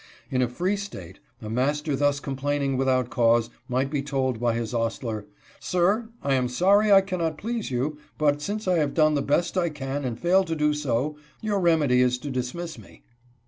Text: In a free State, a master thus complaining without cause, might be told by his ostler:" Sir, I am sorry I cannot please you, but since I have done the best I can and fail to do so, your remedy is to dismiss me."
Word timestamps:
In 0.31 0.41
a 0.41 0.47
free 0.49 0.77
State, 0.77 1.19
a 1.43 1.47
master 1.47 1.95
thus 1.95 2.19
complaining 2.19 2.75
without 2.75 3.11
cause, 3.11 3.51
might 3.69 3.91
be 3.91 4.01
told 4.01 4.39
by 4.39 4.55
his 4.55 4.73
ostler:" 4.73 5.27
Sir, 5.59 6.09
I 6.23 6.33
am 6.33 6.47
sorry 6.49 6.91
I 6.91 7.01
cannot 7.01 7.37
please 7.37 7.69
you, 7.69 7.99
but 8.17 8.41
since 8.41 8.67
I 8.67 8.77
have 8.79 8.95
done 8.95 9.13
the 9.13 9.21
best 9.21 9.59
I 9.59 9.69
can 9.69 10.03
and 10.03 10.19
fail 10.19 10.43
to 10.45 10.55
do 10.55 10.73
so, 10.73 11.17
your 11.39 11.59
remedy 11.59 12.01
is 12.01 12.17
to 12.17 12.31
dismiss 12.31 12.79
me." 12.79 13.03